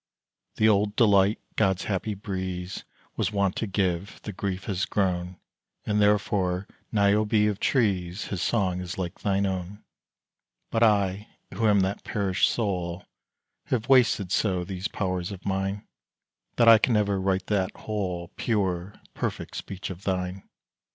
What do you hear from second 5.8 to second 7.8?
And therefore, Niobe of